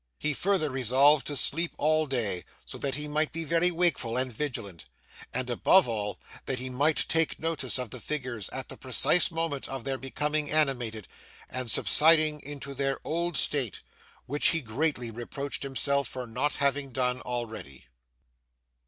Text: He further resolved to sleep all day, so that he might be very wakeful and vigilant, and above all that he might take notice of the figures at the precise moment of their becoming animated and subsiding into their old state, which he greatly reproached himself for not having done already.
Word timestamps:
He 0.17 0.33
further 0.33 0.71
resolved 0.71 1.27
to 1.27 1.37
sleep 1.37 1.75
all 1.77 2.07
day, 2.07 2.43
so 2.65 2.79
that 2.79 2.95
he 2.95 3.07
might 3.07 3.31
be 3.31 3.43
very 3.43 3.69
wakeful 3.69 4.17
and 4.17 4.31
vigilant, 4.33 4.87
and 5.31 5.47
above 5.47 5.87
all 5.87 6.19
that 6.47 6.57
he 6.57 6.71
might 6.71 7.05
take 7.07 7.37
notice 7.37 7.77
of 7.77 7.91
the 7.91 7.99
figures 7.99 8.49
at 8.49 8.69
the 8.69 8.77
precise 8.77 9.29
moment 9.29 9.69
of 9.69 9.83
their 9.83 9.99
becoming 9.99 10.49
animated 10.49 11.07
and 11.51 11.69
subsiding 11.69 12.41
into 12.41 12.73
their 12.73 12.97
old 13.03 13.37
state, 13.37 13.83
which 14.25 14.47
he 14.47 14.61
greatly 14.61 15.11
reproached 15.11 15.61
himself 15.61 16.07
for 16.07 16.25
not 16.25 16.55
having 16.55 16.91
done 16.91 17.21
already. 17.21 17.85